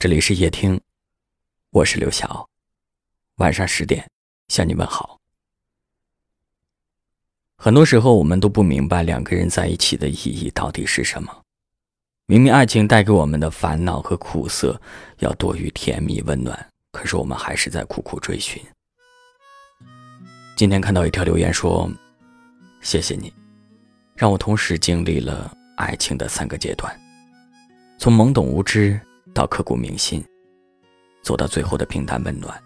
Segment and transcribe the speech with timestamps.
[0.00, 0.80] 这里是夜听，
[1.72, 2.48] 我是刘晓。
[3.36, 4.10] 晚上十点
[4.48, 5.18] 向你问好。
[7.58, 11.42] 很多时候，我们都不明白两个人在一起的意义到底是什么。
[12.24, 14.80] 明明爱情带给我们的烦恼和苦涩
[15.18, 18.62] 要多于甜蜜温暖，可是我们还是在苦苦追寻。
[20.56, 21.92] 今天看到一条留言说
[22.80, 23.30] ：“谢谢你，
[24.16, 26.98] 让我同时经历了爱情的三个阶段，
[27.98, 28.98] 从懵懂无知。”
[29.34, 30.24] 到刻骨铭心，
[31.22, 32.60] 走到最后的平淡温暖。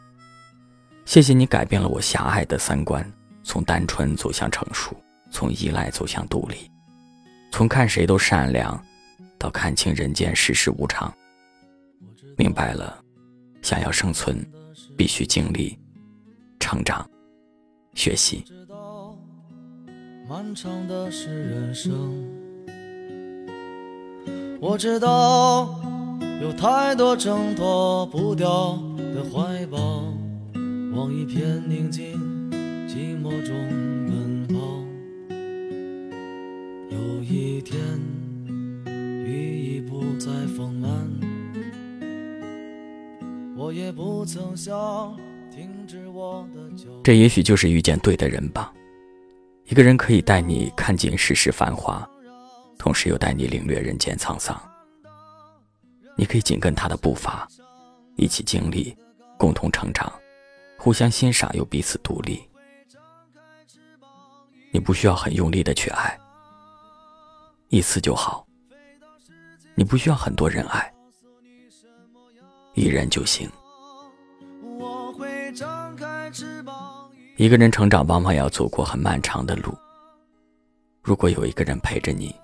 [1.05, 3.05] 谢谢你改变了我狭隘的三观，
[3.43, 4.97] 从单纯走向成熟，
[5.31, 6.71] 从依赖走向独立，
[7.53, 8.83] 从看谁都善良，
[9.39, 11.13] 到看清人间世事无常。
[12.37, 12.99] 明白了，
[13.61, 14.45] 想要生存，
[14.97, 15.79] 必须经历
[16.59, 17.09] 成长、
[17.95, 18.45] 学习。
[20.27, 22.25] 漫长的是人生，
[24.59, 25.84] 我知道。
[26.43, 28.79] 有太多挣脱不掉
[29.15, 29.79] 的怀抱，
[30.95, 32.21] 往一片宁静
[32.87, 33.55] 寂寞中
[34.07, 34.55] 奔跑。
[36.91, 37.81] 有一天，
[38.87, 40.91] 雨已不再丰满，
[43.57, 45.17] 我也不曾想
[45.51, 46.91] 停止我的脚。
[47.03, 48.73] 这也许就是遇见对的人吧。
[49.67, 52.07] 一个人可以带你看尽世事繁华，
[52.79, 54.61] 同时又带你领略人间沧桑。
[56.17, 57.47] 你可以紧跟他的步伐，
[58.17, 58.97] 一起经历，
[59.37, 60.13] 共同成长，
[60.79, 62.43] 互相欣赏又彼此独立。
[64.71, 66.19] 你不需要很用力的去爱，
[67.69, 68.47] 一次就好。
[69.75, 70.93] 你不需要很多人爱，
[72.75, 73.51] 一人就行。
[77.37, 79.77] 一个人成长往往要走过很漫长的路。
[81.03, 82.35] 如果有一个人陪着你，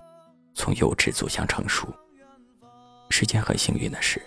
[0.53, 1.87] 从幼稚走向成熟。
[3.11, 4.21] 是件很幸运的事。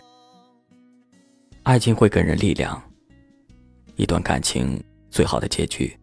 [1.62, 2.80] 爱情会给人力量。
[3.96, 5.96] 一段感情最好的结局，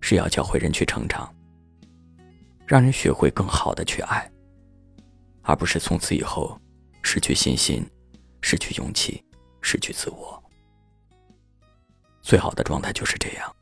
[0.00, 1.32] 是要教会人去成长，
[2.66, 4.28] 让人学会更好的去爱，
[5.42, 6.60] 而不是从此以后
[7.02, 7.88] 失去信心、
[8.42, 9.24] 失去勇气、
[9.62, 10.42] 失去自我。
[12.20, 13.56] 最好的状态就是这样，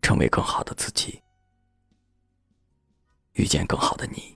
[0.00, 1.20] 成为更好的自己，
[3.34, 4.34] 遇见更好的你。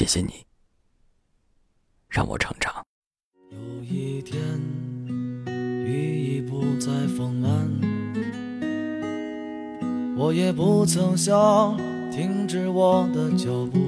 [0.00, 0.46] 谢谢你，
[2.08, 2.72] 让我成长。
[3.50, 4.40] 有一天，
[5.84, 7.50] 雨已不再丰满，
[10.16, 11.76] 我也不曾想
[12.10, 13.78] 停止我的脚步。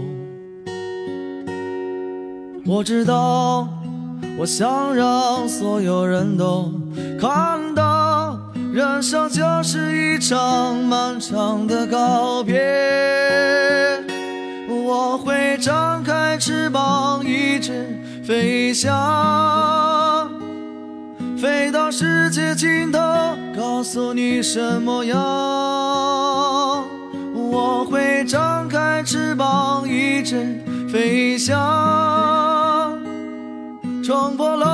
[2.66, 3.66] 我知道，
[4.38, 6.70] 我想让所有人都
[7.18, 13.21] 看到，人生就是一场漫长的告别。
[15.12, 18.90] 我会张开翅膀，一直飞翔，
[21.36, 22.98] 飞到世界尽头，
[23.54, 25.18] 告诉你什么样。
[27.34, 30.58] 我会张开翅膀，一直
[30.90, 32.98] 飞翔，
[34.02, 34.71] 冲破了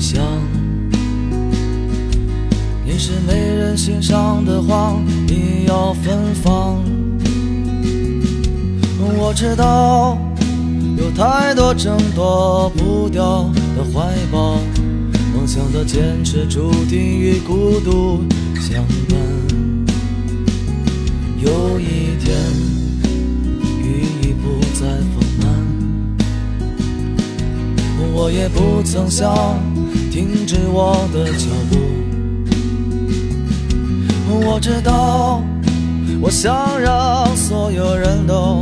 [0.00, 0.22] 想。
[2.84, 4.94] 你是没人欣赏的花，
[5.26, 6.78] 你要芬芳。
[9.16, 10.18] 我知道
[10.96, 14.58] 有太多挣脱不掉的怀抱，
[15.34, 18.22] 梦想的坚持注定与孤独
[18.60, 19.18] 相伴。
[21.38, 22.36] 有一天，
[23.82, 25.44] 雨已不再丰满，
[28.14, 29.58] 我也不曾想
[30.14, 31.76] 停止我的脚步。
[34.46, 35.42] 我知道，
[36.20, 38.53] 我想让所有人都，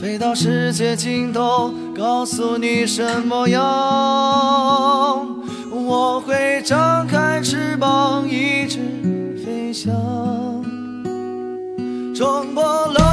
[0.00, 3.60] 飞到世界尽头，告诉你什么样。
[5.70, 8.78] 我会张开翅膀，一直
[9.44, 9.92] 飞翔，
[12.14, 12.64] 冲破
[12.94, 13.09] 浪。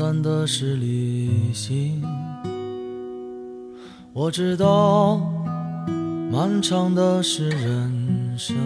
[0.00, 2.02] 短的是旅行
[4.14, 5.18] 我知道
[6.32, 8.56] 漫长的是人生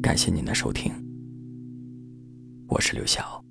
[0.00, 0.92] 感谢您的收听
[2.68, 3.45] 我是刘晓。